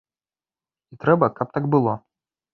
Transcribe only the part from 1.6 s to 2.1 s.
было.